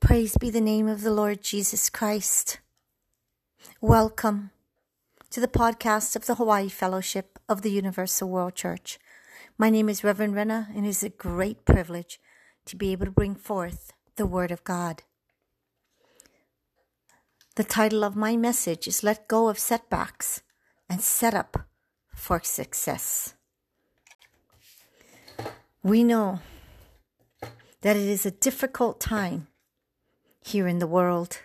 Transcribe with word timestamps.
Praise 0.00 0.36
be 0.38 0.48
the 0.48 0.60
name 0.60 0.86
of 0.86 1.02
the 1.02 1.10
Lord 1.10 1.42
Jesus 1.42 1.90
Christ. 1.90 2.60
Welcome 3.80 4.52
to 5.30 5.40
the 5.40 5.48
podcast 5.48 6.14
of 6.14 6.24
the 6.24 6.36
Hawaii 6.36 6.68
Fellowship 6.68 7.38
of 7.48 7.62
the 7.62 7.72
Universal 7.72 8.30
World 8.30 8.54
Church. 8.54 8.98
My 9.58 9.70
name 9.70 9.88
is 9.88 10.04
Reverend 10.04 10.34
Renna, 10.34 10.74
and 10.74 10.86
it 10.86 10.90
is 10.90 11.02
a 11.02 11.08
great 11.08 11.64
privilege 11.64 12.20
to 12.66 12.76
be 12.76 12.92
able 12.92 13.06
to 13.06 13.10
bring 13.10 13.34
forth 13.34 13.92
the 14.14 14.24
Word 14.24 14.52
of 14.52 14.62
God. 14.62 15.02
The 17.56 17.64
title 17.64 18.04
of 18.04 18.14
my 18.14 18.36
message 18.36 18.86
is 18.86 19.02
Let 19.02 19.26
Go 19.26 19.48
of 19.48 19.58
Setbacks 19.58 20.42
and 20.88 21.00
Set 21.00 21.34
Up 21.34 21.66
for 22.14 22.40
Success. 22.44 23.34
We 25.82 26.04
know 26.04 26.38
that 27.82 27.96
it 27.96 28.08
is 28.08 28.24
a 28.24 28.30
difficult 28.30 29.00
time 29.00 29.47
here 30.48 30.66
in 30.66 30.78
the 30.78 30.86
world. 30.86 31.40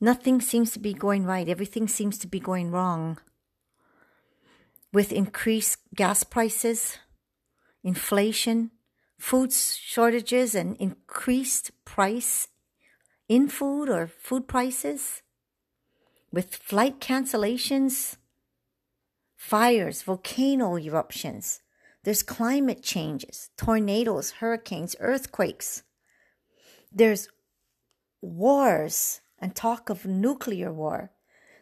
Nothing 0.00 0.40
seems 0.40 0.72
to 0.72 0.78
be 0.78 0.94
going 0.94 1.24
right. 1.24 1.48
Everything 1.48 1.88
seems 1.88 2.18
to 2.18 2.26
be 2.26 2.40
going 2.40 2.70
wrong. 2.70 3.18
With 4.92 5.12
increased 5.12 5.78
gas 5.94 6.24
prices, 6.24 6.98
inflation, 7.82 8.70
food 9.18 9.52
shortages, 9.52 10.54
and 10.54 10.76
increased 10.76 11.72
price 11.84 12.48
in 13.28 13.48
food 13.48 13.88
or 13.90 14.06
food 14.06 14.48
prices, 14.48 15.22
with 16.32 16.54
flight 16.54 17.00
cancellations, 17.00 18.16
fires, 19.36 20.02
volcano 20.02 20.78
eruptions, 20.78 21.60
there's 22.04 22.22
climate 22.22 22.82
changes, 22.82 23.50
tornadoes, 23.56 24.30
hurricanes, 24.40 24.96
earthquakes. 25.00 25.82
There's 26.90 27.28
wars 28.20 29.20
and 29.38 29.54
talk 29.54 29.90
of 29.90 30.06
nuclear 30.06 30.72
war, 30.72 31.12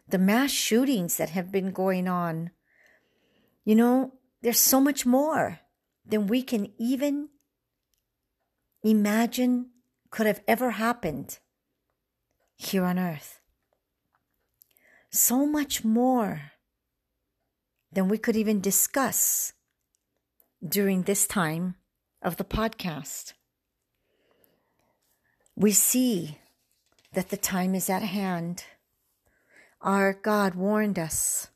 the 0.07 0.17
mass 0.17 0.51
shootings 0.51 1.17
that 1.17 1.29
have 1.29 1.51
been 1.51 1.71
going 1.71 2.07
on. 2.07 2.51
You 3.63 3.75
know, 3.75 4.13
there's 4.41 4.59
so 4.59 4.79
much 4.79 5.05
more 5.05 5.59
than 6.05 6.27
we 6.27 6.41
can 6.41 6.71
even 6.77 7.29
imagine 8.83 9.67
could 10.09 10.25
have 10.25 10.41
ever 10.47 10.71
happened 10.71 11.39
here 12.55 12.83
on 12.83 12.97
earth. 12.97 13.41
So 15.09 15.45
much 15.45 15.83
more 15.83 16.53
than 17.91 18.07
we 18.07 18.17
could 18.17 18.35
even 18.35 18.61
discuss 18.61 19.53
during 20.67 21.03
this 21.03 21.27
time 21.27 21.75
of 22.21 22.37
the 22.37 22.43
podcast. 22.43 23.33
We 25.55 25.71
see 25.71 26.37
that 27.17 27.29
the 27.29 27.35
time 27.35 27.73
is 27.73 27.89
at 27.89 28.03
hand. 28.03 28.63
Our 29.81 30.13
God 30.13 30.53
warned 30.53 30.99
us 30.99 31.47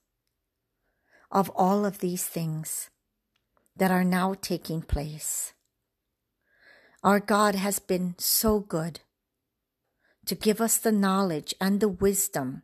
of 1.29 1.51
all 1.51 1.85
of 1.85 1.99
these 1.99 2.23
things 2.23 2.89
that 3.75 3.91
are 3.91 4.03
now 4.03 4.33
taking 4.41 4.81
place. 4.81 5.53
Our 7.03 7.19
God 7.19 7.53
has 7.53 7.77
been 7.77 8.15
so 8.17 8.59
good 8.59 9.01
to 10.25 10.33
give 10.33 10.59
us 10.59 10.79
the 10.79 10.91
knowledge 10.91 11.53
and 11.61 11.79
the 11.79 11.89
wisdom 11.89 12.63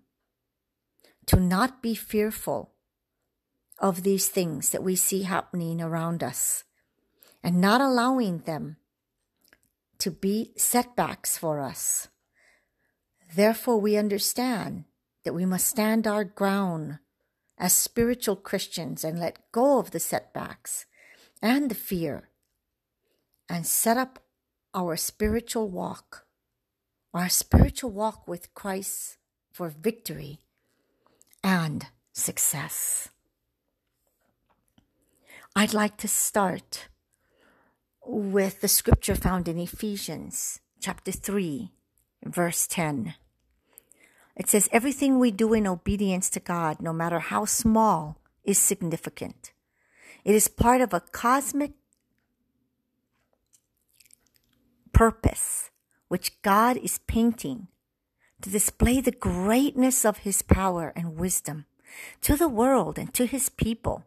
to 1.28 1.40
not 1.40 1.84
be 1.84 1.94
fearful 1.94 2.74
of 3.78 4.02
these 4.02 4.28
things 4.28 4.72
that 4.72 4.82
we 4.82 4.96
see 4.96 5.22
happening 5.22 5.84
around 5.84 6.24
us 6.24 6.64
and 7.44 7.62
not 7.62 7.80
allowing 7.80 8.40
them 8.40 8.78
to 10.00 10.10
be 10.10 10.54
setbacks 10.58 11.38
for 11.38 11.60
us. 11.60 12.08
Therefore, 13.36 13.80
we 13.80 13.98
understand 13.98 14.86
that 15.24 15.34
we 15.34 15.46
must 15.46 15.68
stand 15.68 16.08
our 16.08 16.24
ground 16.24 17.00
as 17.58 17.74
spiritual 17.74 18.36
Christians 18.36 19.04
and 19.04 19.20
let 19.20 19.52
go 19.52 19.80
of 19.80 19.92
the 19.92 20.00
setbacks 20.00 20.86
and 21.42 21.70
the 21.70 21.76
fear 21.76 22.30
and 23.50 23.66
set 23.66 23.98
up 23.98 24.20
our 24.74 24.96
spiritual 24.96 25.70
walk, 25.70 26.26
our 27.14 27.30
spiritual 27.30 27.92
walk 27.92 28.28
with 28.28 28.54
Christ 28.54 29.18
for 29.52 29.70
victory 29.70 30.40
and 31.44 31.88
success. 32.14 33.10
I'd 35.56 35.74
like 35.74 35.98
to 35.98 36.08
start 36.08 36.88
with 38.06 38.62
the 38.62 38.68
scripture 38.68 39.16
found 39.16 39.48
in 39.48 39.58
Ephesians 39.58 40.60
chapter 40.80 41.12
3 41.12 41.72
verse 42.34 42.68
10. 42.68 43.16
It 44.36 44.48
says, 44.48 44.70
Everything 44.72 45.20
we 45.20 45.32
do 45.32 45.54
in 45.54 45.66
obedience 45.66 46.30
to 46.32 46.40
God, 46.40 46.82
no 46.82 46.94
matter 46.94 47.20
how 47.20 47.46
small, 47.46 48.18
is 48.44 48.58
significant. 48.58 49.52
It 50.24 50.36
is 50.36 50.48
part 50.48 50.82
of 50.82 50.94
a 50.94 51.02
cosmic 51.02 51.72
purpose 54.94 55.70
which 56.08 56.42
God 56.42 56.78
is 56.78 57.00
painting 57.08 57.68
to 58.42 58.50
display 58.50 59.02
the 59.02 59.12
greatness 59.12 60.06
of 60.06 60.20
His 60.20 60.42
power 60.42 60.94
and 60.96 61.18
wisdom 61.18 61.66
to 62.22 62.36
the 62.36 62.48
world 62.48 62.98
and 62.98 63.14
to 63.14 63.26
His 63.26 63.50
people, 63.50 64.06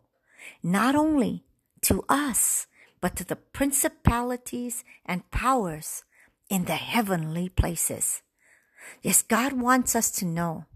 not 0.62 0.94
only 0.94 1.44
to 1.82 2.04
us, 2.08 2.66
but 3.00 3.16
to 3.16 3.24
the 3.24 3.36
principalities 3.36 4.84
and 5.06 5.30
powers 5.30 6.04
in 6.50 6.64
the 6.64 6.74
heavenly 6.74 7.48
places. 7.48 8.22
Yes, 9.02 9.22
God 9.22 9.54
wants 9.54 9.94
us 9.94 10.10
to 10.10 10.26
know 10.26 10.66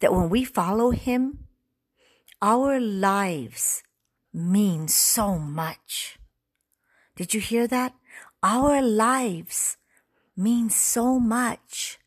that 0.00 0.14
when 0.14 0.30
we 0.30 0.44
follow 0.44 0.92
Him, 0.92 1.48
our 2.40 2.80
lives 2.80 3.82
mean 4.32 4.88
so 4.88 5.36
much. 5.36 6.18
Did 7.16 7.34
you 7.34 7.40
hear 7.40 7.66
that? 7.66 7.94
Our 8.42 8.80
lives 8.80 9.76
mean 10.36 10.70
so 10.70 11.18
much. 11.18 11.98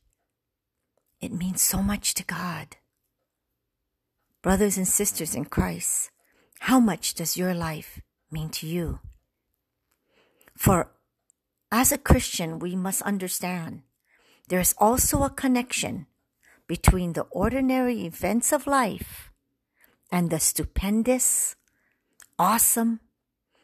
It 1.21 1.31
means 1.31 1.61
so 1.61 1.81
much 1.81 2.13
to 2.15 2.23
God. 2.23 2.77
Brothers 4.41 4.77
and 4.77 4.87
sisters 4.87 5.35
in 5.35 5.45
Christ, 5.45 6.11
how 6.59 6.79
much 6.79 7.13
does 7.15 7.37
your 7.37 7.53
life 7.53 8.01
mean 8.31 8.49
to 8.49 8.67
you? 8.67 8.99
For 10.57 10.94
as 11.75 11.91
a 11.91 11.97
Christian, 11.97 12.57
we 12.57 12.73
must 12.73 13.01
understand 13.01 13.81
there 14.47 14.61
is 14.61 14.73
also 14.77 15.23
a 15.23 15.29
connection 15.29 16.07
between 16.67 17.11
the 17.11 17.27
ordinary 17.31 18.05
events 18.05 18.53
of 18.53 18.65
life 18.65 19.29
and 20.09 20.29
the 20.29 20.39
stupendous, 20.39 21.57
awesome, 22.39 23.01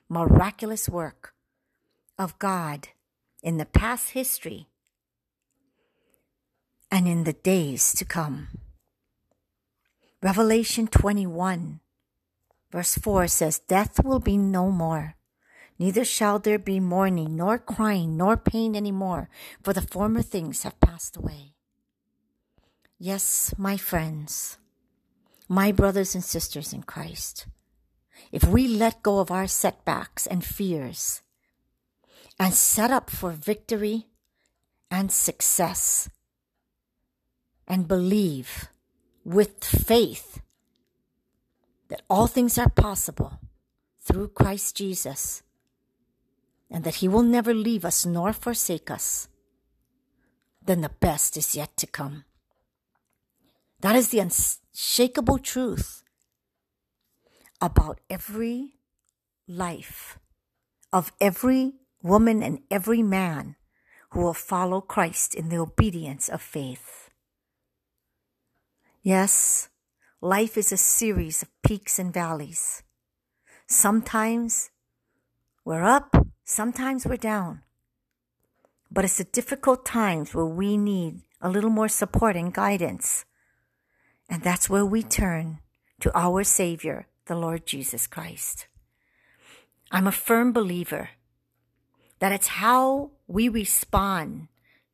miraculous 0.09 0.89
work 0.89 1.33
of 2.19 2.37
God 2.37 2.89
in 3.41 3.55
the 3.55 3.65
past 3.65 4.09
history 4.09 4.67
and 6.91 7.07
in 7.07 7.23
the 7.23 7.39
days 7.47 7.93
to 7.93 8.03
come. 8.03 8.49
Revelation 10.21 10.85
21, 10.87 11.79
verse 12.73 12.95
4 12.95 13.27
says, 13.27 13.59
Death 13.59 14.03
will 14.03 14.19
be 14.19 14.35
no 14.35 14.69
more. 14.69 15.15
Neither 15.81 16.05
shall 16.05 16.37
there 16.37 16.59
be 16.59 16.79
mourning, 16.79 17.35
nor 17.35 17.57
crying, 17.57 18.15
nor 18.15 18.37
pain 18.37 18.75
any 18.75 18.91
more, 18.91 19.31
for 19.63 19.73
the 19.73 19.81
former 19.81 20.21
things 20.21 20.61
have 20.61 20.79
passed 20.79 21.17
away. 21.17 21.55
Yes, 22.99 23.51
my 23.57 23.77
friends, 23.77 24.59
my 25.49 25.71
brothers 25.71 26.13
and 26.13 26.23
sisters 26.23 26.71
in 26.71 26.83
Christ, 26.83 27.47
if 28.31 28.43
we 28.43 28.67
let 28.67 29.01
go 29.01 29.17
of 29.17 29.31
our 29.31 29.47
setbacks 29.47 30.27
and 30.27 30.45
fears 30.45 31.23
and 32.39 32.53
set 32.53 32.91
up 32.91 33.09
for 33.09 33.31
victory 33.31 34.05
and 34.91 35.11
success 35.11 36.11
and 37.67 37.87
believe 37.87 38.67
with 39.25 39.63
faith 39.63 40.41
that 41.87 42.03
all 42.07 42.27
things 42.27 42.59
are 42.59 42.69
possible 42.69 43.39
through 43.99 44.27
Christ 44.27 44.77
Jesus 44.77 45.41
and 46.71 46.85
that 46.85 46.95
He 46.95 47.07
will 47.07 47.21
never 47.21 47.53
leave 47.53 47.83
us 47.83 48.05
nor 48.05 48.31
forsake 48.31 48.89
us, 48.89 49.27
then 50.65 50.81
the 50.81 50.89
best 50.89 51.35
is 51.35 51.55
yet 51.55 51.75
to 51.77 51.85
come. 51.85 52.23
That 53.81 53.95
is 53.95 54.09
the 54.09 54.19
unshakable 54.19 55.39
truth 55.39 56.03
about 57.59 57.99
every 58.09 58.75
life 59.47 60.17
of 60.93 61.11
every 61.19 61.73
woman 62.01 62.41
and 62.41 62.59
every 62.71 63.03
man 63.03 63.55
who 64.11 64.21
will 64.21 64.33
follow 64.33 64.81
Christ 64.81 65.35
in 65.35 65.49
the 65.49 65.57
obedience 65.57 66.29
of 66.29 66.41
faith. 66.41 67.09
Yes, 69.03 69.69
life 70.21 70.57
is 70.57 70.71
a 70.71 70.77
series 70.77 71.41
of 71.41 71.49
peaks 71.63 71.97
and 71.97 72.13
valleys. 72.13 72.83
Sometimes 73.67 74.69
we're 75.65 75.83
up 75.83 76.15
Sometimes 76.53 77.05
we're 77.05 77.15
down, 77.15 77.61
but 78.91 79.05
it's 79.05 79.19
the 79.19 79.23
difficult 79.23 79.85
times 79.85 80.35
where 80.35 80.45
we 80.45 80.75
need 80.75 81.21
a 81.39 81.47
little 81.49 81.69
more 81.69 81.87
support 81.87 82.35
and 82.35 82.53
guidance. 82.53 83.23
And 84.29 84.43
that's 84.43 84.69
where 84.69 84.85
we 84.85 85.01
turn 85.01 85.59
to 86.01 86.11
our 86.13 86.43
Savior, 86.43 87.07
the 87.27 87.37
Lord 87.37 87.65
Jesus 87.65 88.05
Christ. 88.05 88.67
I'm 89.91 90.07
a 90.07 90.11
firm 90.11 90.51
believer 90.51 91.11
that 92.19 92.33
it's 92.33 92.59
how 92.59 93.11
we 93.27 93.47
respond 93.47 94.49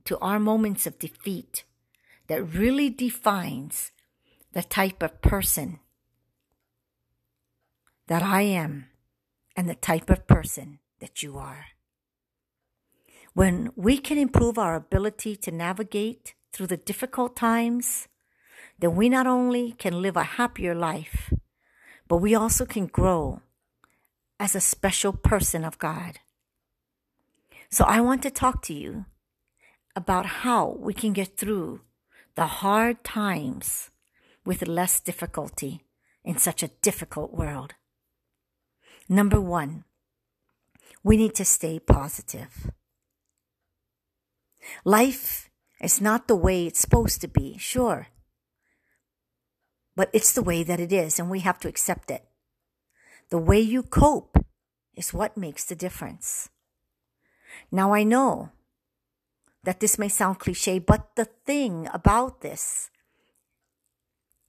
to 0.06 0.19
our 0.19 0.39
moments 0.39 0.86
of 0.86 1.00
defeat 1.00 1.63
that 2.27 2.54
really 2.54 2.92
defines 2.92 3.92
the 4.54 4.62
type 4.62 5.01
of 5.01 5.24
person 5.24 5.80
that 8.06 8.21
I 8.21 8.44
am 8.44 8.89
and 9.56 9.68
the 9.68 9.74
type 9.74 10.12
of 10.12 10.27
person 10.27 10.77
that 10.99 11.21
you 11.23 11.38
are. 11.38 11.67
When 13.33 13.71
we 13.75 13.97
can 13.97 14.17
improve 14.17 14.57
our 14.57 14.75
ability 14.75 15.35
to 15.38 15.51
navigate 15.51 16.33
through 16.51 16.67
the 16.67 16.77
difficult 16.77 17.35
times, 17.35 18.07
then 18.79 18.95
we 18.95 19.09
not 19.09 19.27
only 19.27 19.73
can 19.73 20.01
live 20.01 20.17
a 20.17 20.23
happier 20.23 20.73
life, 20.73 21.33
but 22.07 22.17
we 22.17 22.33
also 22.33 22.65
can 22.65 22.88
grow 22.88 23.41
as 24.39 24.55
a 24.55 24.61
special 24.61 25.13
person 25.13 25.63
of 25.63 25.77
God. 25.77 26.19
So 27.69 27.83
I 27.85 28.01
want 28.01 28.23
to 28.23 28.31
talk 28.31 28.61
to 28.63 28.73
you 28.73 29.05
about 29.95 30.25
how 30.25 30.77
we 30.79 30.94
can 30.94 31.13
get 31.13 31.38
through 31.38 31.81
the 32.35 32.45
hard 32.45 33.03
times 33.03 33.89
with 34.45 34.67
less 34.67 34.99
difficulty 34.99 35.81
in 36.23 36.38
such 36.38 36.63
a 36.63 36.69
difficult 36.81 37.33
world. 37.33 37.73
Number 39.09 39.41
one, 39.41 39.85
we 41.07 41.15
need 41.15 41.33
to 41.36 41.45
stay 41.45 41.80
positive. 41.80 42.69
Life 44.83 45.50
is 45.80 46.01
not 46.01 46.27
the 46.27 46.36
way 46.36 46.68
it's 46.68 46.81
supposed 46.81 47.21
to 47.21 47.30
be, 47.30 47.57
sure, 47.57 48.07
but 49.95 50.09
it's 50.12 50.33
the 50.33 50.44
way 50.44 50.63
that 50.63 50.81
it 50.81 50.92
is, 50.92 51.18
and 51.18 51.30
we 51.30 51.39
have 51.39 51.59
to 51.59 51.69
accept 51.69 52.12
it. 52.12 52.25
The 53.30 53.38
way 53.38 53.62
you 53.62 53.83
cope 53.83 54.36
is 54.95 55.13
what 55.13 55.38
makes 55.38 55.63
the 55.63 55.75
difference. 55.75 56.50
Now, 57.71 57.94
I 57.94 58.04
know 58.04 58.51
that 59.63 59.80
this 59.80 59.98
may 59.98 60.09
sound 60.09 60.39
cliche, 60.39 60.77
but 60.77 61.15
the 61.15 61.30
thing 61.45 61.88
about 61.94 62.42
this 62.42 62.92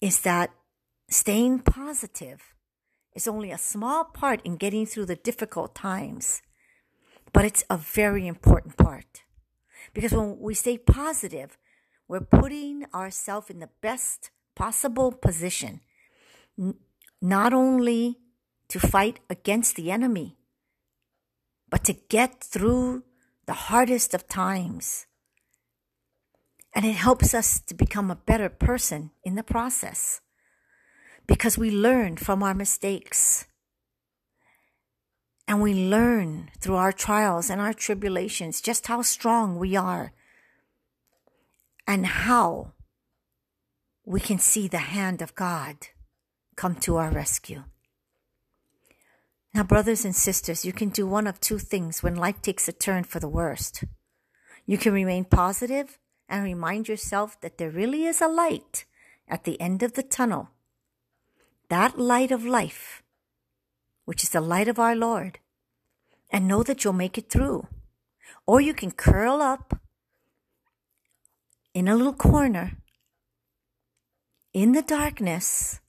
is 0.01 0.23
that 0.23 0.51
staying 1.09 1.61
positive 1.61 2.57
is 3.15 3.29
only 3.29 3.53
a 3.53 3.59
small 3.59 4.03
part 4.03 4.41
in 4.45 4.57
getting 4.57 4.87
through 4.87 5.07
the 5.07 5.17
difficult 5.17 5.77
times, 5.77 6.43
but 7.33 7.45
it's 7.45 7.65
a 7.71 7.77
very 7.77 8.27
important 8.27 8.77
part. 8.77 9.23
Because 9.95 10.13
when 10.13 10.39
we 10.39 10.55
stay 10.55 10.79
positive, 10.79 11.57
we're 12.09 12.21
putting 12.21 12.85
ourselves 12.95 13.51
in 13.51 13.61
the 13.61 13.71
best 13.81 14.31
possible 14.57 15.13
position, 15.13 15.81
not 17.21 17.53
only 17.53 18.19
to 18.69 18.81
fight 18.81 19.21
against 19.31 19.77
the 19.77 19.91
enemy, 19.91 20.37
but 21.71 21.85
to 21.85 21.93
get 21.93 22.43
through 22.43 23.05
the 23.47 23.53
hardest 23.53 24.15
of 24.15 24.29
times. 24.29 25.07
And 26.75 26.85
it 26.85 26.97
helps 26.97 27.35
us 27.35 27.61
to 27.61 27.75
become 27.75 28.11
a 28.11 28.17
better 28.17 28.49
person 28.49 29.11
in 29.25 29.35
the 29.35 29.43
process 29.43 30.21
because 31.27 31.59
we 31.59 31.71
learn 31.71 32.17
from 32.17 32.43
our 32.43 32.55
mistakes. 32.55 33.47
And 35.49 35.63
we 35.63 35.73
learn 35.73 36.51
through 36.61 36.77
our 36.77 36.93
trials 36.93 37.49
and 37.49 37.59
our 37.59 37.73
tribulations 37.73 38.61
just 38.61 38.87
how 38.87 39.01
strong 39.01 39.59
we 39.59 39.75
are 39.75 40.13
and 41.87 42.05
how 42.05 42.73
we 44.05 44.21
can 44.21 44.39
see 44.39 44.69
the 44.69 44.79
hand 44.79 45.23
of 45.23 45.35
God 45.35 45.89
come 46.55 46.75
to 46.77 46.97
our 46.97 47.11
rescue. 47.11 47.65
Now, 49.55 49.63
brothers 49.63 50.05
and 50.05 50.15
sisters, 50.15 50.67
you 50.67 50.75
can 50.75 50.91
do 50.91 51.07
one 51.07 51.27
of 51.27 51.41
two 51.41 51.59
things 51.59 52.03
when 52.03 52.15
life 52.15 52.43
takes 52.43 52.69
a 52.69 52.73
turn 52.73 53.05
for 53.05 53.19
the 53.19 53.29
worst. 53.29 53.85
You 54.67 54.77
can 54.77 54.93
remain 54.93 55.25
positive 55.25 55.99
and 56.29 56.45
remind 56.45 56.89
yourself 56.89 57.41
that 57.41 57.57
there 57.57 57.71
really 57.71 58.05
is 58.05 58.21
a 58.21 58.29
light 58.29 58.85
at 59.27 59.45
the 59.45 59.59
end 59.59 59.83
of 59.83 59.95
the 59.95 60.03
tunnel. 60.03 60.51
That 61.71 61.99
light 61.99 62.31
of 62.31 62.45
life, 62.45 63.03
which 64.09 64.25
is 64.25 64.31
the 64.31 64.41
light 64.41 64.69
of 64.69 64.79
our 64.79 64.97
Lord, 64.97 65.39
and 66.31 66.49
know 66.49 66.63
that 66.63 66.83
you'll 66.83 66.95
make 67.05 67.19
it 67.19 67.29
through. 67.29 67.67
Or 68.47 68.59
you 68.59 68.73
can 68.73 68.91
curl 68.91 69.43
up 69.43 69.83
in 71.75 71.89
a 71.89 71.95
little 71.95 72.15
corner 72.15 72.79
in 74.55 74.73
the 74.73 74.81
darkness 74.81 75.81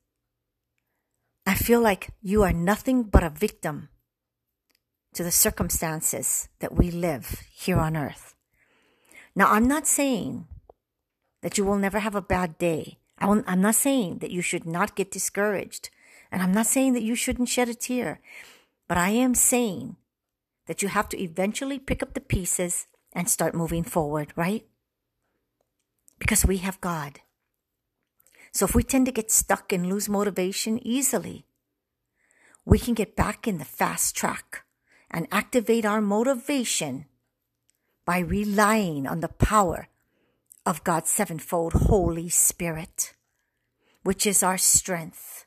I 1.45 1.56
feel 1.56 1.80
like 1.80 2.12
you 2.21 2.44
are 2.44 2.51
nothing 2.51 3.04
but 3.04 3.24
a 3.24 3.30
victim 3.30 3.88
to 5.13 5.24
the 5.24 5.31
circumstances 5.31 6.50
that 6.60 6.75
we 6.75 6.92
live 6.92 7.42
here 7.56 7.80
on 7.80 7.95
earth. 7.95 8.36
Now, 9.33 9.48
I'm 9.50 9.68
not 9.68 9.88
saying 9.88 10.45
that 11.42 11.57
you 11.57 11.63
will 11.63 11.77
never 11.77 12.00
have 12.00 12.16
a 12.16 12.21
bad 12.21 12.57
day. 12.57 13.00
I'm 13.18 13.62
not 13.62 13.75
saying 13.75 14.19
that 14.19 14.30
you 14.30 14.42
should 14.42 14.66
not 14.66 14.95
get 14.95 15.10
discouraged. 15.10 15.89
And 16.31 16.42
I'm 16.42 16.54
not 16.54 16.68
saying 16.68 16.94
that 16.94 17.04
you 17.04 17.16
shouldn't 17.16 17.50
shed 17.50 17.70
a 17.70 17.74
tear. 17.74 18.22
But 18.88 18.98
I 18.98 19.10
am 19.10 19.36
saying 19.36 19.98
that 20.68 20.81
you 20.81 20.88
have 20.88 21.10
to 21.10 21.22
eventually 21.22 21.80
pick 21.80 22.04
up 22.04 22.14
the 22.14 22.20
pieces 22.22 22.88
and 23.14 23.30
start 23.30 23.56
moving 23.56 23.84
forward, 23.84 24.34
right? 24.36 24.66
Because 26.20 26.46
we 26.46 26.58
have 26.58 26.81
God. 26.81 27.22
So 28.52 28.66
if 28.66 28.76
we 28.76 28.84
tend 28.84 29.06
to 29.06 29.12
get 29.12 29.31
stuck 29.31 29.72
and 29.72 29.88
lose 29.88 30.10
motivation 30.10 30.80
easily, 30.86 31.46
we 32.66 32.80
can 32.80 32.94
get 32.94 33.16
back 33.16 33.48
in 33.48 33.58
the 33.58 33.66
fast 33.66 34.16
track 34.16 34.64
and 35.10 35.28
activate 35.31 35.86
our 35.86 36.02
motivation 36.02 37.06
by 38.06 38.20
relying 38.20 39.08
on 39.08 39.20
the 39.20 39.28
power 39.28 39.88
of 40.66 40.84
God's 40.84 41.10
sevenfold 41.10 41.74
Holy 41.74 42.30
Spirit, 42.30 43.14
which 44.04 44.26
is 44.26 44.44
our 44.44 44.58
strength. 44.58 45.38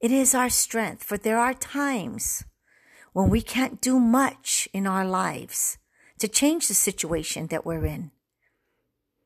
It 0.00 0.12
is 0.12 0.34
our 0.34 0.48
strength, 0.48 1.02
for 1.02 1.18
there 1.18 1.38
are 1.38 1.54
times 1.54 2.44
when 3.12 3.28
we 3.30 3.42
can't 3.42 3.80
do 3.80 3.98
much 3.98 4.68
in 4.72 4.86
our 4.86 5.04
lives 5.04 5.78
to 6.18 6.28
change 6.28 6.68
the 6.68 6.74
situation 6.74 7.48
that 7.48 7.66
we're 7.66 7.86
in. 7.86 8.10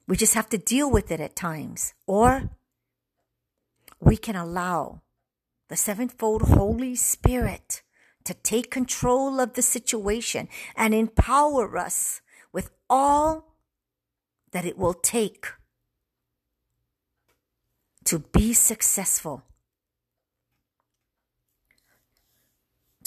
We 0.06 0.16
just 0.16 0.34
have 0.34 0.48
to 0.50 0.58
deal 0.58 0.90
with 0.90 1.10
it 1.10 1.20
at 1.20 1.36
times. 1.36 1.94
Or 2.06 2.50
we 4.00 4.16
can 4.16 4.36
allow 4.36 5.02
the 5.68 5.76
sevenfold 5.76 6.42
Holy 6.42 6.94
Spirit 6.94 7.82
to 8.24 8.34
take 8.34 8.70
control 8.70 9.40
of 9.40 9.54
the 9.54 9.62
situation 9.62 10.48
and 10.76 10.94
empower 10.94 11.76
us 11.76 12.20
with 12.52 12.70
all 12.88 13.54
that 14.52 14.64
it 14.64 14.76
will 14.76 14.94
take 14.94 15.46
to 18.04 18.18
be 18.18 18.52
successful, 18.52 19.42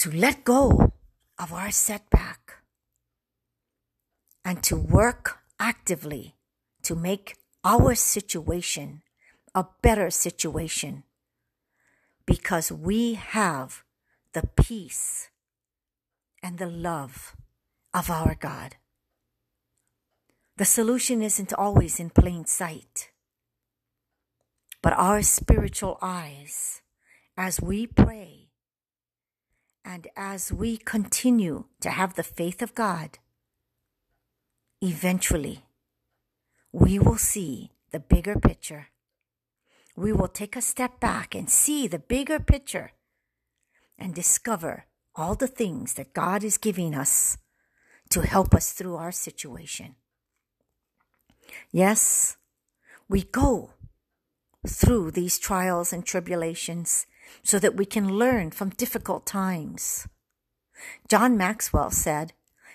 to 0.06 0.16
let 0.16 0.44
go 0.44 0.92
of 1.36 1.52
our 1.52 1.72
setback, 1.72 2.62
and 4.44 4.62
to 4.62 4.76
work 4.76 5.38
actively 5.58 6.36
to 6.80 6.94
make 6.94 7.34
our 7.64 7.92
situation 7.96 9.02
a 9.52 9.66
better 9.82 10.08
situation 10.08 11.02
because 12.24 12.70
we 12.70 13.14
have 13.14 13.82
the 14.32 14.46
peace 14.54 15.28
and 16.40 16.58
the 16.58 16.70
love 16.70 17.34
of 17.92 18.08
our 18.08 18.36
God. 18.36 18.76
The 20.56 20.64
solution 20.64 21.20
isn't 21.20 21.52
always 21.52 21.98
in 21.98 22.10
plain 22.10 22.44
sight, 22.46 23.10
but 24.82 24.92
our 24.92 25.22
spiritual 25.22 25.98
eyes 26.00 26.80
as 27.36 27.60
we 27.60 27.88
pray 27.88 28.35
and 29.86 30.08
as 30.16 30.52
we 30.52 30.76
continue 30.76 31.66
to 31.80 31.90
have 31.90 32.14
the 32.14 32.24
faith 32.24 32.60
of 32.60 32.74
God, 32.74 33.18
eventually 34.82 35.64
we 36.72 36.98
will 36.98 37.16
see 37.16 37.70
the 37.92 38.00
bigger 38.00 38.34
picture. 38.34 38.88
We 39.96 40.12
will 40.12 40.28
take 40.28 40.56
a 40.56 40.60
step 40.60 40.98
back 40.98 41.36
and 41.36 41.48
see 41.48 41.86
the 41.86 42.00
bigger 42.00 42.40
picture 42.40 42.90
and 43.96 44.12
discover 44.12 44.86
all 45.14 45.36
the 45.36 45.46
things 45.46 45.94
that 45.94 46.12
God 46.12 46.42
is 46.42 46.58
giving 46.58 46.92
us 46.92 47.38
to 48.10 48.22
help 48.22 48.54
us 48.54 48.72
through 48.72 48.96
our 48.96 49.12
situation. 49.12 49.94
Yes, 51.70 52.36
we 53.08 53.22
go 53.22 53.70
through 54.66 55.12
these 55.12 55.38
trials 55.38 55.92
and 55.92 56.04
tribulations 56.04 57.06
so 57.42 57.58
that 57.58 57.76
we 57.76 57.84
can 57.84 58.18
learn 58.18 58.50
from 58.50 58.70
difficult 58.70 59.26
times. 59.26 60.06
John 61.08 61.36
Maxwell 61.36 61.90
said, 61.90 62.32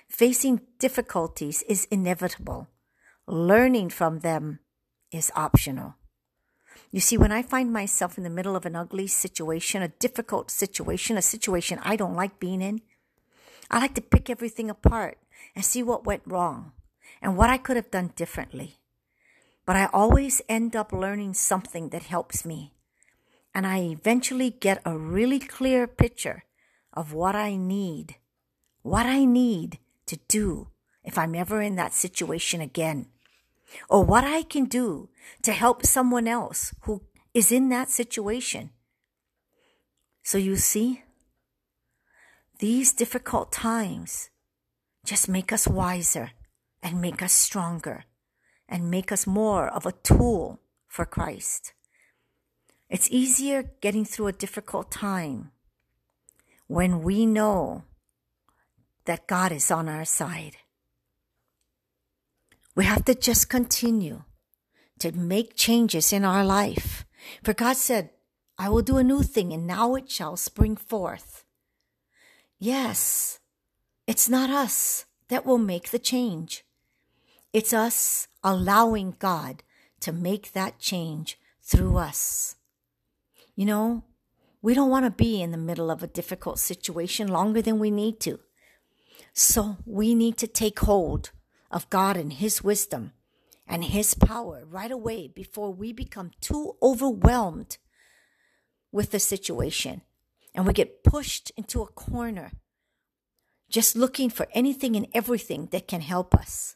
Facing 0.08 0.62
difficulties 0.80 1.64
is 1.70 1.86
inevitable. 1.86 2.68
Learning 3.28 3.90
from 3.90 4.20
them 4.20 4.60
is 5.12 5.32
optional. 5.36 5.96
You 6.92 7.00
see, 7.00 7.18
when 7.18 7.32
I 7.32 7.42
find 7.42 7.72
myself 7.72 8.18
in 8.18 8.26
the 8.26 8.30
middle 8.30 8.56
of 8.56 8.66
an 8.66 8.76
ugly 8.76 9.08
situation, 9.08 9.82
a 9.82 9.88
difficult 9.88 10.52
situation, 10.52 11.18
a 11.18 11.22
situation 11.22 11.80
I 11.82 11.96
don't 11.96 12.16
like 12.16 12.40
being 12.40 12.62
in, 12.62 12.82
I 13.70 13.80
like 13.80 13.96
to 13.96 14.02
pick 14.02 14.30
everything 14.30 14.70
apart 14.70 15.18
and 15.56 15.64
see 15.64 15.82
what 15.82 16.06
went 16.06 16.24
wrong 16.26 16.74
and 17.22 17.38
what 17.38 17.50
I 17.50 17.58
could 17.58 17.78
have 17.78 17.92
done 17.92 18.12
differently. 18.16 18.76
But 19.66 19.78
I 19.78 19.86
always 19.94 20.42
end 20.50 20.76
up 20.76 20.92
learning 20.92 21.36
something 21.36 21.90
that 21.90 22.04
helps 22.04 22.44
me. 22.44 22.74
And 23.54 23.68
I 23.68 23.80
eventually 23.80 24.50
get 24.50 24.82
a 24.86 24.98
really 24.98 25.40
clear 25.40 25.88
picture 25.88 26.44
of 26.94 27.14
what 27.14 27.36
I 27.36 27.56
need, 27.56 28.16
what 28.82 29.06
I 29.06 29.26
need 29.26 29.80
to 30.06 30.18
do 30.28 30.70
if 31.04 31.18
I'm 31.18 31.36
ever 31.36 31.62
in 31.62 31.76
that 31.76 31.94
situation 31.94 32.62
again 32.62 33.08
or 33.90 34.04
what 34.04 34.24
I 34.24 34.44
can 34.44 34.66
do 34.66 35.10
to 35.44 35.52
help 35.52 35.86
someone 35.86 36.28
else 36.28 36.74
who 36.82 37.04
is 37.34 37.52
in 37.52 37.70
that 37.70 37.90
situation. 37.90 38.72
So 40.24 40.38
you 40.38 40.56
see, 40.56 41.04
these 42.60 42.94
difficult 42.94 43.52
times 43.52 44.30
just 45.06 45.28
make 45.28 45.52
us 45.52 45.68
wiser 45.68 46.32
and 46.84 47.02
make 47.02 47.22
us 47.22 47.34
stronger 47.34 48.06
and 48.70 48.92
make 48.92 49.12
us 49.12 49.26
more 49.26 49.68
of 49.68 49.86
a 49.86 49.92
tool 49.92 50.60
for 50.88 51.06
Christ. 51.06 51.74
It's 52.92 53.10
easier 53.10 53.72
getting 53.80 54.04
through 54.04 54.28
a 54.28 54.34
difficult 54.34 54.92
time 54.92 55.52
when 56.68 57.02
we 57.02 57.26
know 57.26 57.86
that 59.06 59.28
God 59.28 59.54
is 59.54 59.72
on 59.72 59.88
our 59.88 60.04
side. 60.04 60.58
We 62.76 62.84
have 62.84 63.06
to 63.06 63.16
just 63.16 63.50
continue 63.50 64.24
to 65.00 65.14
make 65.14 65.56
changes 65.56 66.12
in 66.12 66.26
our 66.26 66.44
life. 66.44 67.06
For 67.44 67.54
God 67.54 67.78
said, 67.78 68.10
I 68.58 68.68
will 68.68 68.82
do 68.82 68.98
a 68.98 69.06
new 69.06 69.24
thing 69.24 69.54
and 69.54 69.66
now 69.66 69.96
it 69.96 70.12
shall 70.12 70.36
spring 70.36 70.76
forth. 70.76 71.46
Yes, 72.60 73.40
it's 74.06 74.28
not 74.28 74.50
us 74.50 75.06
that 75.30 75.46
will 75.46 75.58
make 75.58 75.92
the 75.92 76.00
change. 76.00 76.66
It's 77.54 77.72
us 77.72 78.28
allowing 78.44 79.16
God 79.18 79.64
to 80.02 80.12
make 80.12 80.52
that 80.52 80.78
change 80.78 81.40
through 81.62 81.96
us. 81.96 82.58
You 83.56 83.66
know, 83.66 84.04
we 84.62 84.74
don't 84.74 84.90
want 84.90 85.06
to 85.06 85.12
be 85.12 85.42
in 85.42 85.52
the 85.52 85.58
middle 85.58 85.90
of 85.90 86.04
a 86.04 86.08
difficult 86.08 86.60
situation 86.60 87.28
longer 87.28 87.62
than 87.62 87.80
we 87.80 87.92
need 87.92 88.20
to. 88.22 88.40
So 89.34 89.78
we 89.86 90.14
need 90.14 90.38
to 90.38 90.48
take 90.48 90.80
hold 90.80 91.32
of 91.70 91.90
God 91.90 92.18
and 92.18 92.34
His 92.34 92.64
wisdom 92.64 93.14
and 93.68 93.86
His 93.86 94.14
power 94.14 94.64
right 94.70 94.92
away 94.92 95.28
before 95.28 95.74
we 95.74 95.94
become 95.94 96.32
too 96.42 96.76
overwhelmed 96.82 97.78
with 98.92 99.12
the 99.12 99.20
situation 99.20 100.02
and 100.54 100.68
we 100.68 100.74
get 100.74 101.04
pushed 101.04 101.52
into 101.56 101.82
a 101.82 101.88
corner 101.88 102.52
just 103.70 103.96
looking 103.96 104.30
for 104.30 104.48
anything 104.52 104.98
and 104.98 105.08
everything 105.14 105.70
that 105.72 105.88
can 105.88 106.02
help 106.02 106.36
us. 106.36 106.76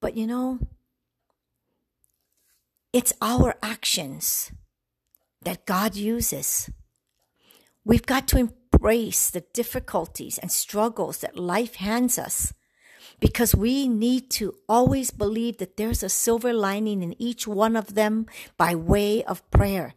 But 0.00 0.16
you 0.16 0.26
know, 0.26 0.58
it's 2.92 3.12
our 3.22 3.54
actions 3.62 4.50
that 5.44 5.66
God 5.66 5.94
uses. 5.94 6.70
We've 7.84 8.06
got 8.06 8.26
to 8.28 8.38
embrace 8.38 9.30
the 9.30 9.44
difficulties 9.52 10.38
and 10.38 10.50
struggles 10.50 11.18
that 11.18 11.38
life 11.38 11.76
hands 11.76 12.18
us 12.18 12.52
because 13.20 13.54
we 13.54 13.88
need 13.88 14.30
to 14.30 14.54
always 14.68 15.10
believe 15.10 15.58
that 15.58 15.76
there's 15.76 16.02
a 16.02 16.08
silver 16.08 16.52
lining 16.52 17.02
in 17.02 17.20
each 17.20 17.46
one 17.46 17.76
of 17.76 17.94
them 17.94 18.26
by 18.56 18.74
way 18.74 19.22
of 19.24 19.48
prayer. 19.50 19.94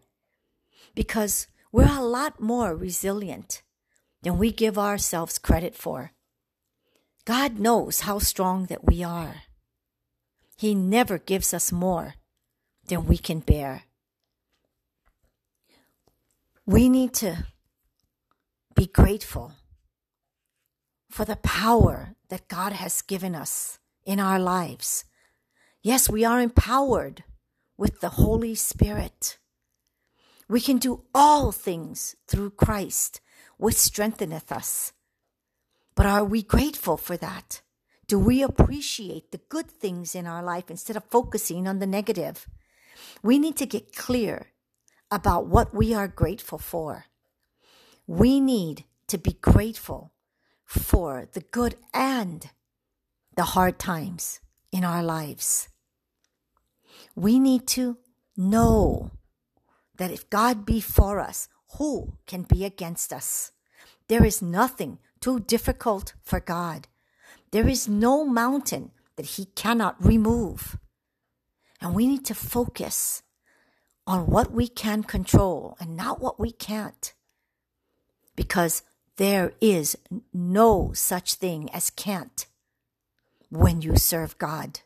Because 0.95 1.47
we're 1.71 1.97
a 1.97 2.01
lot 2.01 2.39
more 2.39 2.75
resilient 2.75 3.61
than 4.21 4.37
we 4.37 4.51
give 4.51 4.77
ourselves 4.77 5.37
credit 5.37 5.75
for. 5.75 6.11
God 7.25 7.59
knows 7.59 8.01
how 8.01 8.19
strong 8.19 8.65
that 8.67 8.85
we 8.85 9.03
are. 9.03 9.43
He 10.57 10.73
never 10.73 11.17
gives 11.17 11.53
us 11.53 11.71
more 11.71 12.15
than 12.87 13.05
we 13.05 13.17
can 13.17 13.39
bear. 13.39 13.83
We 16.67 16.89
need 16.89 17.13
to 17.15 17.45
be 18.75 18.87
grateful 18.87 19.53
for 21.09 21.23
the 21.23 21.37
power 21.37 22.15
that 22.27 22.49
God 22.49 22.73
has 22.73 23.01
given 23.01 23.35
us 23.35 23.79
in 24.05 24.19
our 24.19 24.37
lives. 24.37 25.05
Yes, 25.81 26.09
we 26.09 26.25
are 26.25 26.41
empowered 26.41 27.23
with 27.77 28.01
the 28.01 28.09
Holy 28.09 28.53
Spirit. 28.53 29.37
We 30.49 30.59
can 30.59 30.77
do 30.77 31.05
all 31.15 31.53
things 31.53 32.17
through 32.27 32.49
Christ, 32.49 33.21
which 33.55 33.77
strengtheneth 33.77 34.51
us. 34.51 34.91
But 35.95 36.05
are 36.05 36.25
we 36.25 36.43
grateful 36.43 36.97
for 36.97 37.15
that? 37.15 37.61
Do 38.07 38.19
we 38.19 38.43
appreciate 38.43 39.31
the 39.31 39.41
good 39.47 39.71
things 39.71 40.15
in 40.15 40.27
our 40.27 40.43
life 40.43 40.69
instead 40.69 40.97
of 40.97 41.05
focusing 41.05 41.65
on 41.65 41.79
the 41.79 41.87
negative? 41.87 42.45
We 43.23 43.39
need 43.39 43.55
to 43.55 43.65
get 43.65 43.95
clear 43.95 44.47
about 45.11 45.47
what 45.47 45.73
we 45.73 45.93
are 45.93 46.07
grateful 46.07 46.57
for. 46.57 47.05
We 48.05 48.39
need 48.39 48.85
to 49.07 49.17
be 49.17 49.37
grateful 49.41 50.11
for 50.65 51.27
the 51.31 51.41
good 51.41 51.75
and 51.93 52.49
the 53.35 53.43
hard 53.43 53.79
times 53.79 54.39
in 54.71 54.83
our 54.83 55.03
lives. 55.03 55.69
We 57.15 57.39
need 57.39 57.67
to 57.67 57.97
know 58.35 59.11
that 59.97 60.11
if 60.11 60.29
God 60.29 60.65
be 60.65 60.81
for 60.81 61.19
us, 61.19 61.47
who 61.77 62.17
can 62.25 62.43
be 62.43 62.65
against 62.65 63.11
us? 63.11 63.51
There 64.07 64.25
is 64.25 64.41
nothing 64.41 64.99
too 65.19 65.39
difficult 65.39 66.13
for 66.23 66.39
God. 66.39 66.87
There 67.51 67.67
is 67.67 67.87
no 67.87 68.25
mountain 68.25 68.91
that 69.15 69.25
He 69.25 69.45
cannot 69.45 70.03
remove. 70.03 70.77
And 71.81 71.93
we 71.93 72.07
need 72.07 72.25
to 72.25 72.35
focus 72.35 73.23
on 74.07 74.25
what 74.25 74.51
we 74.51 74.69
can 74.69 75.03
control 75.03 75.75
and 75.79 75.95
not 75.97 76.21
what 76.21 76.39
we 76.39 76.51
can't. 76.51 77.13
Because 78.35 78.83
there 79.17 79.53
is 79.59 79.97
no 80.33 80.91
such 80.93 81.33
thing 81.33 81.69
as 81.73 81.89
can't 81.89 82.47
when 83.49 83.81
you 83.81 83.97
serve 83.97 84.37
God. 84.37 84.79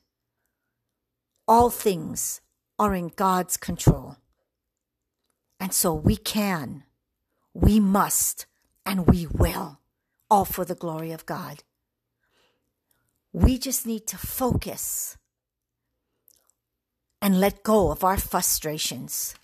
All 1.48 1.70
things 1.70 2.42
are 2.80 2.96
in 2.96 3.12
God's 3.16 3.58
control. 3.58 4.18
And 5.60 5.72
so 5.72 5.94
we 5.94 6.18
can, 6.18 6.84
we 7.54 7.80
must, 7.80 8.48
and 8.86 9.06
we 9.06 9.28
will, 9.28 9.80
all 10.30 10.46
for 10.46 10.66
the 10.66 10.74
glory 10.74 11.12
of 11.12 11.28
God. 11.28 11.64
We 13.32 13.60
just 13.60 13.86
need 13.86 14.08
to 14.08 14.18
focus 14.18 15.18
and 17.22 17.40
let 17.40 17.64
go 17.64 17.92
of 17.92 18.04
our 18.04 18.18
frustrations. 18.18 19.36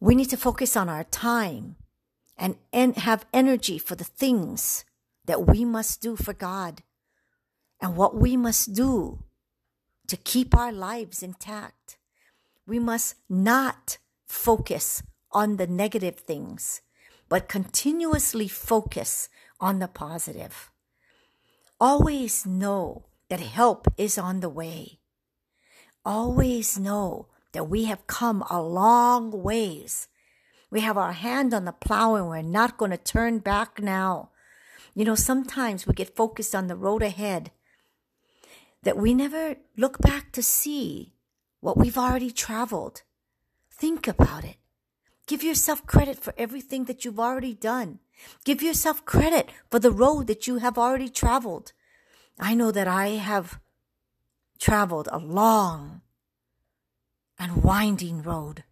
We 0.00 0.14
need 0.14 0.30
to 0.30 0.36
focus 0.36 0.76
on 0.76 0.88
our 0.88 1.04
time 1.04 1.76
and, 2.36 2.56
and 2.72 2.96
have 2.96 3.26
energy 3.32 3.78
for 3.78 3.94
the 3.94 4.04
things 4.04 4.84
that 5.26 5.46
we 5.46 5.64
must 5.64 6.00
do 6.00 6.16
for 6.16 6.32
God 6.32 6.82
and 7.80 7.96
what 7.96 8.16
we 8.16 8.36
must 8.36 8.72
do 8.72 9.24
to 10.06 10.16
keep 10.16 10.56
our 10.56 10.72
lives 10.72 11.22
intact. 11.22 11.98
We 12.66 12.78
must 12.78 13.16
not 13.28 13.98
focus 14.26 15.02
on 15.32 15.56
the 15.56 15.66
negative 15.66 16.16
things, 16.16 16.80
but 17.28 17.48
continuously 17.48 18.48
focus 18.48 19.28
on 19.60 19.80
the 19.80 19.88
positive. 19.88 20.70
Always 21.80 22.46
know 22.46 23.04
that 23.28 23.40
help 23.40 23.86
is 23.96 24.16
on 24.16 24.40
the 24.40 24.48
way. 24.48 25.00
Always 26.08 26.78
know 26.78 27.26
that 27.52 27.68
we 27.68 27.84
have 27.84 28.06
come 28.06 28.42
a 28.48 28.62
long 28.62 29.42
ways 29.42 30.08
we 30.70 30.80
have 30.80 30.98
our 30.98 31.12
hand 31.12 31.54
on 31.54 31.64
the 31.64 31.72
plow 31.72 32.14
and 32.14 32.28
we're 32.28 32.42
not 32.42 32.76
going 32.76 32.90
to 32.90 32.98
turn 32.98 33.38
back 33.38 33.80
now. 33.80 34.30
You 34.94 35.04
know, 35.04 35.14
sometimes 35.14 35.86
we 35.86 35.94
get 35.94 36.16
focused 36.16 36.54
on 36.54 36.66
the 36.66 36.76
road 36.76 37.02
ahead 37.02 37.50
that 38.82 38.96
we 38.96 39.14
never 39.14 39.56
look 39.76 39.98
back 39.98 40.32
to 40.32 40.42
see 40.42 41.14
what 41.60 41.76
we've 41.76 41.98
already 41.98 42.30
traveled. 42.30 43.02
Think 43.70 44.06
about 44.06 44.44
it. 44.44 44.56
Give 45.26 45.42
yourself 45.42 45.86
credit 45.86 46.18
for 46.18 46.34
everything 46.36 46.84
that 46.84 47.04
you've 47.04 47.20
already 47.20 47.54
done. 47.54 48.00
Give 48.44 48.62
yourself 48.62 49.04
credit 49.04 49.50
for 49.70 49.78
the 49.78 49.92
road 49.92 50.26
that 50.26 50.46
you 50.46 50.58
have 50.58 50.78
already 50.78 51.08
traveled. 51.08 51.72
I 52.38 52.54
know 52.54 52.70
that 52.70 52.88
I 52.88 53.08
have 53.08 53.58
traveled 54.58 55.08
a 55.12 55.18
long 55.18 56.02
and 57.38 57.62
winding 57.62 58.22
road. 58.22 58.64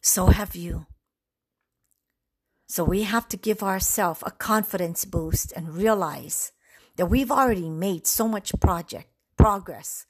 So 0.00 0.26
have 0.26 0.54
you. 0.54 0.86
So 2.68 2.84
we 2.84 3.04
have 3.04 3.28
to 3.28 3.36
give 3.36 3.62
ourselves 3.62 4.22
a 4.24 4.30
confidence 4.30 5.04
boost 5.04 5.52
and 5.52 5.74
realize 5.74 6.52
that 6.96 7.06
we've 7.06 7.30
already 7.30 7.68
made 7.68 8.06
so 8.06 8.28
much 8.28 8.52
project 8.60 9.08
progress. 9.36 10.06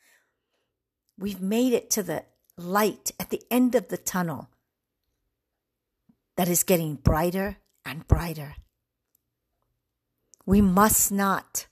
We've 1.19 1.41
made 1.41 1.73
it 1.73 1.91
to 1.91 2.03
the 2.03 2.25
light 2.57 3.13
at 3.21 3.31
the 3.31 3.43
end 3.51 3.75
of 3.75 3.89
the 3.89 3.97
tunnel 3.97 4.49
that 6.37 6.49
is 6.49 6.63
getting 6.63 6.95
brighter 6.97 7.59
and 7.85 8.07
brighter. 8.07 8.57
We 10.45 10.61
must 10.61 11.11
not 11.11 11.67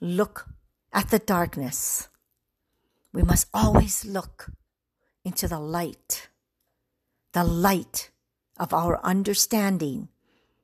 look 0.00 0.48
at 0.92 1.10
the 1.10 1.18
darkness. 1.18 2.08
We 3.12 3.22
must 3.22 3.48
always 3.52 4.04
look 4.04 4.50
into 5.24 5.48
the 5.48 5.60
light, 5.60 6.28
the 7.32 7.44
light 7.44 8.10
of 8.58 8.72
our 8.72 9.00
understanding 9.04 10.08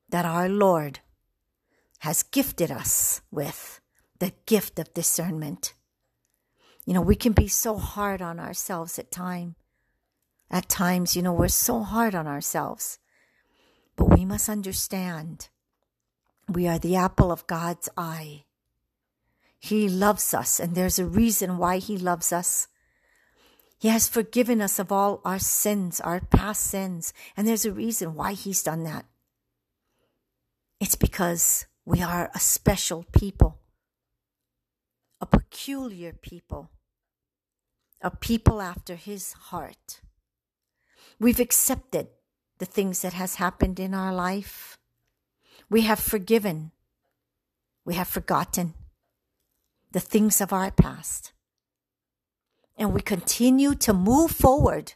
that 0.08 0.24
our 0.24 0.48
Lord 0.48 1.00
has 2.00 2.22
gifted 2.22 2.70
us 2.70 3.20
with 3.30 3.80
the 4.18 4.32
gift 4.46 4.78
of 4.78 4.94
discernment. 4.94 5.74
You 6.84 6.94
know, 6.94 7.00
we 7.00 7.16
can 7.16 7.32
be 7.32 7.48
so 7.48 7.76
hard 7.76 8.22
on 8.22 8.38
ourselves 8.38 8.98
at 8.98 9.10
time. 9.10 9.56
At 10.50 10.68
times, 10.68 11.16
you 11.16 11.22
know, 11.22 11.32
we're 11.32 11.48
so 11.48 11.80
hard 11.80 12.14
on 12.14 12.26
ourselves. 12.26 12.98
But 13.96 14.16
we 14.16 14.24
must 14.24 14.48
understand 14.48 15.48
we 16.48 16.68
are 16.68 16.78
the 16.78 16.96
apple 16.96 17.32
of 17.32 17.46
God's 17.46 17.88
eye. 17.96 18.45
He 19.58 19.88
loves 19.88 20.34
us, 20.34 20.60
and 20.60 20.74
there's 20.74 20.98
a 20.98 21.06
reason 21.06 21.58
why 21.58 21.78
He 21.78 21.96
loves 21.98 22.32
us. 22.32 22.68
He 23.78 23.88
has 23.88 24.08
forgiven 24.08 24.60
us 24.60 24.78
of 24.78 24.90
all 24.92 25.20
our 25.24 25.38
sins, 25.38 26.00
our 26.00 26.20
past 26.20 26.62
sins, 26.62 27.12
and 27.36 27.46
there's 27.46 27.64
a 27.64 27.72
reason 27.72 28.14
why 28.14 28.32
He's 28.32 28.62
done 28.62 28.84
that. 28.84 29.06
It's 30.80 30.96
because 30.96 31.66
we 31.84 32.02
are 32.02 32.30
a 32.34 32.40
special 32.40 33.04
people, 33.12 33.58
a 35.20 35.26
peculiar 35.26 36.12
people, 36.12 36.70
a 38.02 38.10
people 38.10 38.60
after 38.60 38.94
His 38.94 39.32
heart. 39.32 40.00
We've 41.18 41.40
accepted 41.40 42.08
the 42.58 42.66
things 42.66 43.02
that 43.02 43.14
has 43.14 43.36
happened 43.36 43.80
in 43.80 43.94
our 43.94 44.14
life. 44.14 44.78
We 45.68 45.82
have 45.82 45.98
forgiven. 45.98 46.72
We 47.84 47.94
have 47.94 48.08
forgotten 48.08 48.74
the 49.96 50.00
things 50.00 50.42
of 50.42 50.52
our 50.52 50.70
past. 50.70 51.32
And 52.76 52.92
we 52.92 53.00
continue 53.00 53.74
to 53.76 53.94
move 53.94 54.30
forward. 54.30 54.92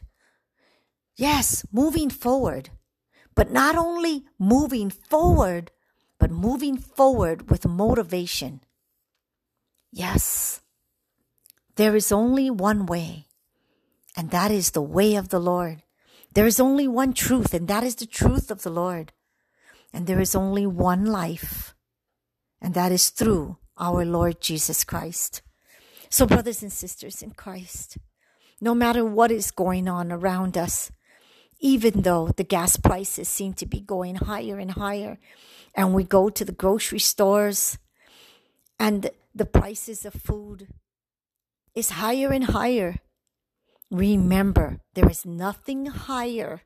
Yes, 1.17 1.65
moving 1.71 2.11
forward. 2.11 2.69
But 3.33 3.49
not 3.49 3.75
only 3.75 4.25
moving 4.37 4.91
forward, 4.91 5.71
but 6.19 6.29
moving 6.29 6.77
forward 6.77 7.49
with 7.49 7.65
motivation. 7.65 8.61
Yes, 9.91 10.61
there 11.77 11.95
is 11.95 12.11
only 12.11 12.51
one 12.51 12.85
way, 12.85 13.25
and 14.15 14.29
that 14.29 14.51
is 14.51 14.69
the 14.69 14.83
way 14.83 15.15
of 15.15 15.29
the 15.29 15.39
Lord. 15.39 15.81
There 16.35 16.45
is 16.45 16.59
only 16.59 16.87
one 16.87 17.13
truth, 17.13 17.55
and 17.55 17.67
that 17.67 17.83
is 17.83 17.95
the 17.95 18.05
truth 18.05 18.51
of 18.51 18.61
the 18.61 18.69
Lord. 18.69 19.13
And 19.91 20.05
there 20.05 20.21
is 20.21 20.35
only 20.35 20.67
one 20.67 21.05
life, 21.07 21.73
and 22.61 22.75
that 22.75 22.91
is 22.91 23.09
through 23.09 23.57
our 23.81 24.05
Lord 24.05 24.39
Jesus 24.39 24.85
Christ. 24.85 25.41
So, 26.09 26.25
brothers 26.27 26.61
and 26.61 26.71
sisters 26.71 27.21
in 27.21 27.31
Christ, 27.31 27.97
no 28.61 28.75
matter 28.75 29.03
what 29.03 29.31
is 29.31 29.49
going 29.49 29.87
on 29.87 30.11
around 30.11 30.57
us, 30.57 30.91
even 31.59 32.03
though 32.03 32.29
the 32.29 32.43
gas 32.43 32.77
prices 32.77 33.27
seem 33.27 33.53
to 33.53 33.65
be 33.65 33.81
going 33.81 34.15
higher 34.15 34.59
and 34.59 34.71
higher, 34.71 35.17
and 35.75 35.93
we 35.93 36.03
go 36.03 36.29
to 36.29 36.45
the 36.45 36.51
grocery 36.51 36.99
stores 36.99 37.77
and 38.79 39.09
the 39.33 39.45
prices 39.45 40.05
of 40.05 40.13
food 40.13 40.67
is 41.73 41.91
higher 41.91 42.29
and 42.29 42.45
higher, 42.45 42.97
remember 43.89 44.81
there 44.93 45.09
is 45.09 45.25
nothing 45.25 45.85
higher 45.85 46.61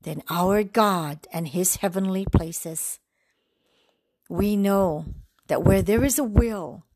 than 0.00 0.22
our 0.30 0.62
God 0.62 1.26
and 1.32 1.48
His 1.48 1.76
heavenly 1.76 2.24
places. 2.24 2.98
We 4.28 4.56
know 4.56 5.04
that 5.48 5.64
where 5.64 5.82
there 5.82 6.04
is 6.04 6.18
a 6.18 6.24
will, 6.24 6.86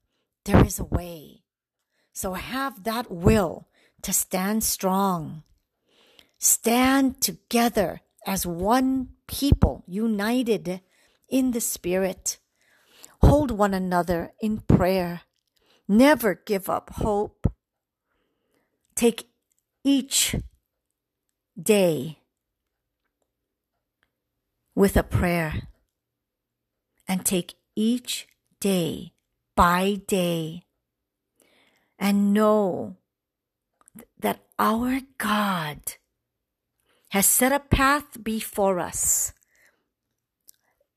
there 0.45 0.65
is 0.65 0.79
a 0.79 0.85
way. 0.85 1.43
So 2.13 2.35
have 2.35 2.85
that 2.85 3.11
will 3.11 3.69
to 4.03 4.13
stand 4.13 4.65
strong. 4.65 5.43
Stand 6.39 7.21
together 7.21 8.01
as 8.27 8.47
one 8.47 9.09
people, 9.27 9.85
united 9.87 10.81
in 11.29 11.51
the 11.51 11.61
Spirit. 11.61 12.39
Hold 13.23 13.51
one 13.51 13.75
another 13.75 14.33
in 14.41 14.59
prayer. 14.59 15.23
Never 15.89 16.35
give 16.35 16.69
up 16.69 16.91
hope. 16.97 17.53
Take 18.95 19.29
each 19.85 20.37
day 21.61 22.19
with 24.75 24.97
a 24.97 25.03
prayer 25.03 25.69
and 27.09 27.25
take 27.25 27.55
each 27.75 28.27
day 28.67 29.13
by 29.55 29.95
day 30.09 30.65
and 32.01 32.35
know 32.35 32.97
that 34.19 34.41
our 34.59 34.99
God 35.19 35.79
has 37.11 37.27
set 37.27 37.53
a 37.53 37.61
path 37.61 38.25
before 38.25 38.81
us 38.81 39.33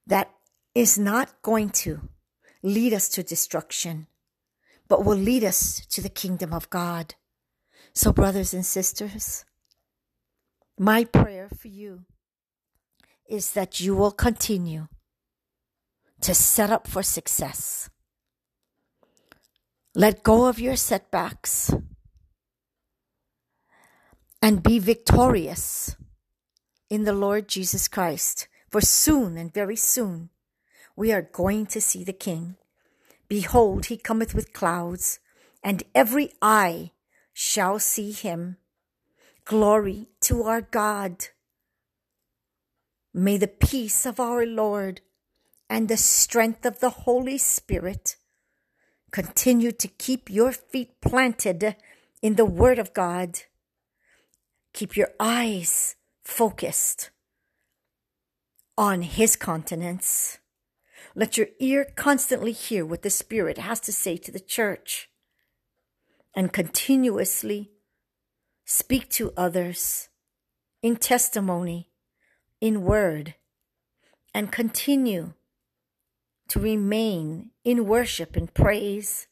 that 0.08 0.32
is 0.74 0.98
not 0.98 1.44
going 1.44 1.70
to 1.70 2.10
lead 2.64 2.92
us 2.92 3.08
to 3.10 3.22
destruction, 3.22 4.08
but 4.88 5.06
will 5.06 5.22
lead 5.32 5.44
us 5.44 5.86
to 5.92 6.02
the 6.02 6.10
kingdom 6.10 6.52
of 6.52 6.72
God. 6.72 7.14
So, 7.94 8.12
brothers 8.12 8.52
and 8.52 8.66
sisters, 8.66 9.46
my 10.76 11.04
prayer 11.04 11.50
for 11.56 11.68
you 11.68 12.06
is 13.30 13.52
that 13.52 13.80
you 13.80 13.96
will 13.96 14.12
continue 14.12 14.88
to 16.22 16.34
set 16.34 16.70
up 16.70 16.88
for 16.88 17.04
success. 17.04 17.90
Let 19.96 20.24
go 20.24 20.46
of 20.46 20.60
your 20.60 20.76
setbacks 20.76 21.74
and 24.42 24.64
be 24.64 24.80
victorious 24.80 25.96
in 26.90 27.04
the 27.04 27.14
Lord 27.14 27.48
Jesus 27.48 27.88
Christ. 27.88 28.48
For 28.70 28.82
soon 28.82 29.36
and 29.36 29.52
very 29.52 29.76
soon 29.76 30.30
we 30.96 31.12
are 31.12 31.24
going 31.24 31.66
to 31.68 31.82
see 31.82 32.04
the 32.04 32.14
King. 32.14 32.56
Behold, 33.28 33.88
he 33.88 33.98
cometh 33.98 34.36
with 34.36 34.54
clouds, 34.54 35.20
and 35.64 35.84
every 35.94 36.32
eye 36.42 36.92
shall 37.34 37.80
see 37.80 38.12
him. 38.12 38.58
Glory 39.46 40.10
to 40.22 40.44
our 40.44 40.62
God. 40.62 41.28
May 43.14 43.38
the 43.38 43.48
peace 43.48 44.06
of 44.06 44.20
our 44.20 44.46
Lord 44.46 45.02
and 45.70 45.88
the 45.88 45.98
strength 45.98 46.66
of 46.66 46.80
the 46.80 46.90
Holy 46.90 47.38
Spirit 47.38 48.16
continue 49.12 49.72
to 49.72 49.88
keep 49.88 50.30
your 50.30 50.52
feet 50.52 51.00
planted 51.02 51.76
in 52.22 52.36
the 52.36 52.46
Word 52.46 52.80
of 52.80 52.94
God. 52.94 53.42
Keep 54.74 54.98
your 54.98 55.10
eyes 55.20 55.96
focused 56.24 57.12
on 58.78 59.04
His 59.04 59.36
continence. 59.36 60.40
Let 61.16 61.38
your 61.38 61.48
ear 61.60 61.86
constantly 61.96 62.52
hear 62.52 62.86
what 62.86 63.02
the 63.02 63.10
Spirit 63.10 63.58
has 63.58 63.80
to 63.82 63.94
say 63.94 64.18
to 64.18 64.32
the 64.32 64.40
church 64.40 65.10
and 66.36 66.54
continuously 66.54 67.72
speak 68.66 69.10
to 69.10 69.34
others 69.36 70.10
in 70.82 70.96
testimony, 70.96 71.90
in 72.62 72.84
word, 72.84 73.36
and 74.34 74.52
continue 74.52 75.34
to 76.50 76.60
remain 76.60 77.52
in 77.64 77.86
worship 77.86 78.36
and 78.36 78.54
praise. 78.54 79.28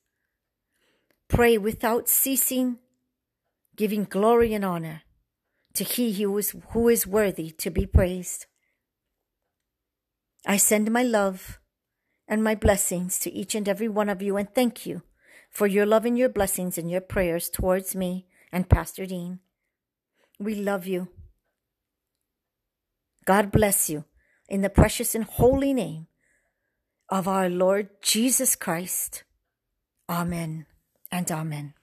Pray 1.27 1.57
without 1.57 2.07
ceasing, 2.07 2.77
giving 3.75 4.05
glory 4.05 4.53
and 4.53 4.63
honor 4.63 5.01
to 5.73 5.83
He 5.83 6.13
who 6.13 6.37
is, 6.37 6.55
who 6.69 6.87
is 6.87 7.05
worthy 7.05 7.51
to 7.51 7.69
be 7.69 7.85
praised. 7.85 8.45
I 10.45 10.57
send 10.57 10.89
my 10.91 11.03
love 11.03 11.59
and 12.27 12.43
my 12.43 12.55
blessings 12.55 13.19
to 13.19 13.33
each 13.33 13.55
and 13.55 13.67
every 13.67 13.89
one 13.89 14.09
of 14.09 14.21
you 14.21 14.37
and 14.37 14.53
thank 14.53 14.85
you 14.85 15.01
for 15.49 15.67
your 15.67 15.85
love 15.85 16.05
and 16.05 16.17
your 16.17 16.29
blessings 16.29 16.77
and 16.77 16.89
your 16.89 17.01
prayers 17.01 17.49
towards 17.49 17.95
me 17.95 18.27
and 18.51 18.69
Pastor 18.69 19.05
Dean. 19.05 19.39
We 20.39 20.55
love 20.55 20.87
you. 20.87 21.09
God 23.25 23.51
bless 23.51 23.89
you 23.89 24.05
in 24.47 24.61
the 24.61 24.69
precious 24.69 25.15
and 25.15 25.25
holy 25.25 25.73
name 25.73 26.07
of 27.09 27.27
our 27.27 27.49
Lord 27.49 27.89
Jesus 28.01 28.55
Christ. 28.55 29.23
Amen 30.09 30.65
and 31.11 31.29
amen. 31.31 31.73